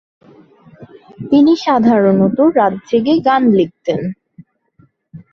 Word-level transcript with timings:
তিনি 1.29 1.53
সাধারণত 1.63 2.37
রাত 2.57 2.73
জেগে 2.89 3.15
গান 3.27 3.43
লিখতেন। 3.57 4.01